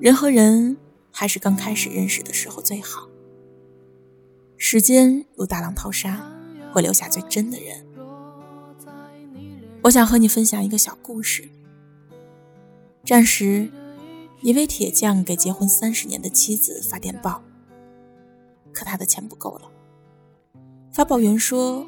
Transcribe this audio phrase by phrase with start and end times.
[0.00, 0.76] 人和人
[1.10, 3.08] 还是刚开始认识的时候最好。
[4.56, 6.24] 时间如大浪淘沙，
[6.72, 7.84] 会留下最真的人。
[9.82, 11.48] 我想和你分享一个小故事。
[13.04, 13.70] 战时，
[14.40, 17.42] 一位铁匠给结婚三十年的妻子发电报，
[18.72, 19.70] 可他的钱不够了。
[20.92, 21.84] 发报员说，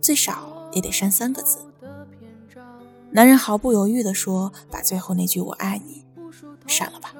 [0.00, 1.58] 最少也得删三个字。
[3.10, 6.04] 男人毫不犹豫地说：“把最后那句‘我爱你’
[6.74, 7.14] 删了吧。”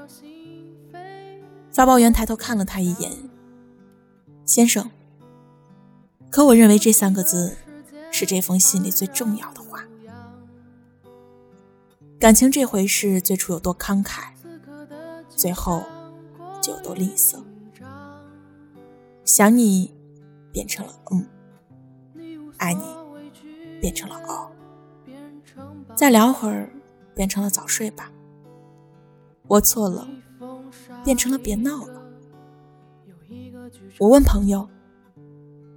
[1.73, 3.11] 发报员抬头看了他一眼，
[4.45, 4.91] 先生。
[6.31, 7.57] 可我认为这三个字
[8.11, 9.85] 是这封信里最重要的话。
[12.19, 14.31] 感情这回事，最初有多慷慨，
[15.29, 15.83] 最后
[16.61, 17.43] 就有多吝啬。
[19.25, 19.95] 想你
[20.53, 21.27] 变成了嗯，
[22.59, 22.83] 爱你
[23.81, 24.51] 变成了哦。
[25.95, 26.71] 再聊会儿，
[27.15, 28.11] 变成了早睡吧。
[29.47, 30.09] 我错了，
[31.05, 32.03] 变成了别闹了。
[33.99, 34.69] 我问朋友，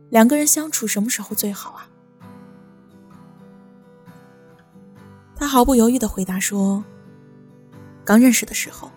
[0.09, 1.89] 两个人相处什么时候最好啊？
[5.35, 6.83] 他毫不犹豫的回答说
[8.03, 8.89] ：“刚认识的时候，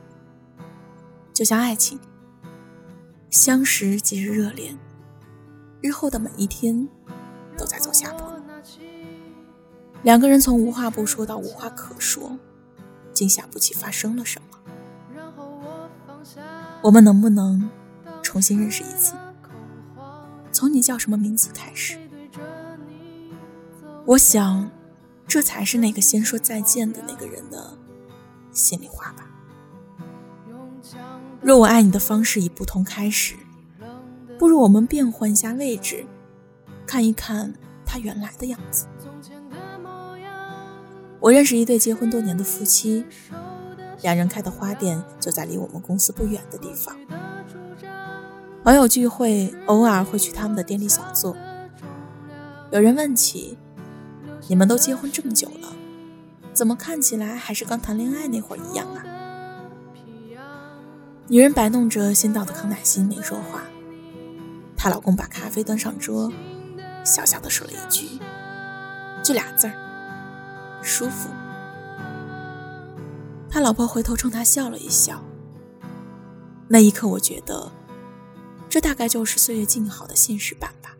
[1.34, 1.98] 就像爱情，
[3.28, 4.78] 相识即是热恋，
[5.82, 6.88] 日后的每一天
[7.58, 8.32] 都在走下坡。”
[10.02, 12.38] 两个人从无话不说到无话可说，
[13.12, 14.49] 竟想不起发生了什么。
[16.82, 17.68] 我们能不能
[18.22, 19.14] 重新认识一次？
[20.52, 21.98] 从你叫什么名字开始？
[24.06, 24.70] 我想，
[25.26, 27.78] 这才是那个先说再见的那个人的
[28.50, 29.26] 心里话吧。
[31.42, 33.34] 若我爱你的方式已不同开始，
[34.38, 36.04] 不如我们变换一下位置，
[36.86, 38.86] 看一看他原来的样子。
[41.20, 43.04] 我认识一对结婚多年的夫妻，
[44.02, 46.96] 两人开的花店就在离我们公司不远的地方。
[48.62, 51.36] 朋友聚会偶尔会去他们的店里小坐。
[52.70, 53.58] 有人问起
[54.48, 55.72] ：“你们都结婚这么久了，
[56.52, 59.04] 怎么看起来还是刚谈恋爱那会儿一样啊？”
[61.28, 63.62] 女人摆弄着新到的康乃馨没说话。
[64.76, 66.32] 她老公把咖啡端上桌，
[67.04, 68.18] 小小的说了一句
[69.22, 69.72] ：“就俩字儿。”
[70.82, 71.28] 舒服。
[73.50, 75.22] 他老婆回头冲他笑了一笑。
[76.68, 77.70] 那一刻，我觉得，
[78.68, 80.96] 这大概就是岁月静好的现实版吧。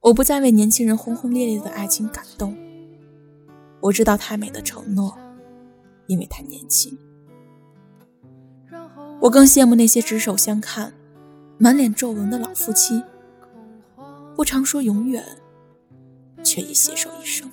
[0.00, 2.56] 我不再为年轻人轰轰烈烈的爱情感动。
[3.80, 5.18] 我知道太美的承诺，
[6.06, 6.96] 因为太年轻。
[9.20, 10.94] 我更羡慕那些执手相看、
[11.58, 13.02] 满脸皱纹的老夫妻，
[14.36, 15.24] 不常说永远，
[16.44, 17.50] 却已携手一生。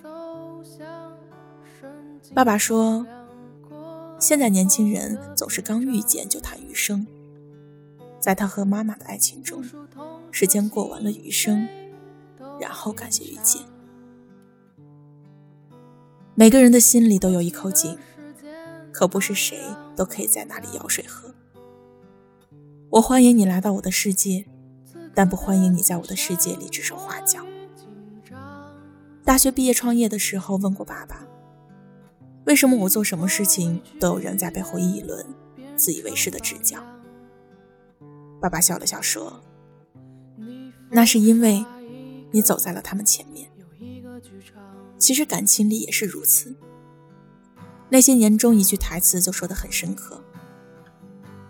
[2.33, 3.05] 爸爸说
[4.19, 7.07] ：“现在年轻人总是刚遇见就谈余生，
[8.19, 9.63] 在他和妈妈的爱情中，
[10.31, 11.67] 时间过完了余生，
[12.59, 13.61] 然后感谢遇见。
[16.35, 17.97] 每个人的心里都有一口井，
[18.91, 19.59] 可不是谁
[19.95, 21.33] 都可以在那里舀水喝。
[22.91, 24.45] 我欢迎你来到我的世界，
[25.15, 27.43] 但不欢迎你在我的世界里指手画脚。
[29.23, 31.25] 大学毕业创业的时候，问过爸爸。”
[32.47, 35.25] 为什么我做什么事情都有人在背后议论、
[35.75, 36.81] 自以为是的指教？
[38.41, 39.43] 爸爸笑了笑说
[40.89, 41.65] ：“那是因为
[42.31, 43.51] 你走在了他们前面。
[44.97, 46.55] 其实感情里也是如此。
[47.89, 50.23] 那些年中一句台词就说得很深刻：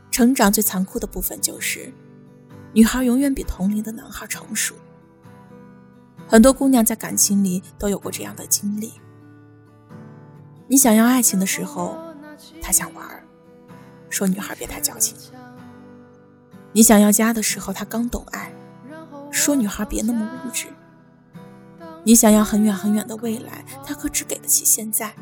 [0.10, 1.94] 成长最残酷的部分就是，
[2.74, 4.74] 女孩永远比同龄的男孩成熟。
[6.28, 8.94] 很多姑娘在感情里都有过这样的经历。”
[10.70, 11.98] 你想要爱情的时候，
[12.62, 13.24] 他想玩，
[14.10, 15.16] 说女孩别太矫情；
[16.74, 18.52] 你想要家的时候，他刚懂爱，
[19.32, 20.68] 说女孩别那么物质；
[22.04, 25.16] 你想要很远很远的未来，他可只给得起现在，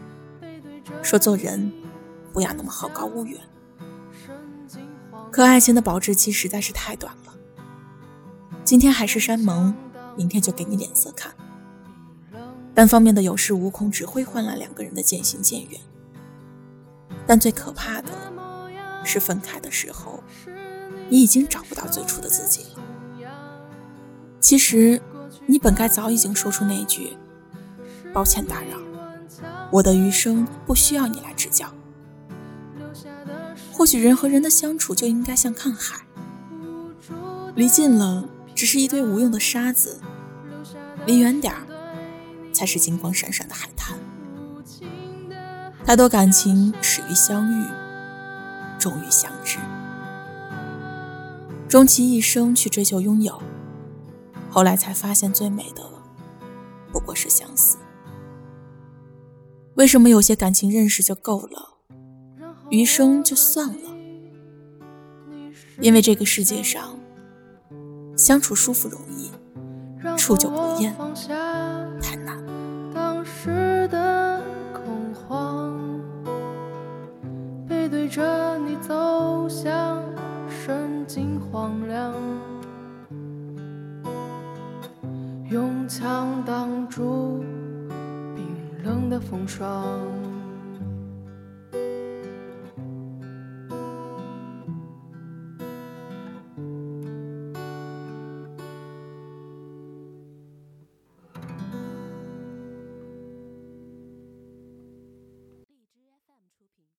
[1.04, 1.72] 说做人
[2.34, 3.40] 不要那么好高骛远。
[5.32, 7.36] 可爱情的保质期实在是太短了，
[8.64, 9.76] 今天海誓山盟，
[10.16, 11.32] 明天就给你脸色看。
[12.76, 15.80] 单方面的有恃无恐只会换来两个人的渐行渐远。
[17.26, 18.10] 但最可怕的
[19.04, 20.22] 是分开的时候，
[21.10, 23.30] 你已经找不到最初的自己了。
[24.42, 25.02] 其实，
[25.48, 27.18] 你本该早已经说出那句
[28.14, 28.78] “抱歉打扰，
[29.72, 31.74] 我的余生不需要你来指教”。
[33.72, 36.02] 或许人和人的相处就应该像看海，
[37.56, 40.00] 离近了只是一堆无用的沙子，
[41.06, 41.62] 离远点儿。
[42.56, 44.00] 才是金光闪闪的海滩。
[45.86, 47.66] 太多感情始于相遇，
[48.80, 49.60] 终于相知，
[51.68, 53.40] 终其一生去追求拥有，
[54.50, 55.84] 后来才发现最美的
[56.92, 57.78] 不过是相思。
[59.76, 61.76] 为什么有些感情认识就够了，
[62.70, 63.90] 余生就算了？
[65.82, 66.98] 因为这个世界上，
[68.18, 69.30] 相处舒服容易，
[70.18, 70.96] 处久不厌
[73.88, 74.42] 的
[74.74, 75.74] 恐慌。
[77.68, 80.02] 背对着你走向
[80.48, 82.14] 深尽荒凉，
[85.50, 87.44] 用枪挡住
[88.36, 88.46] 冰
[88.84, 90.00] 冷的风霜。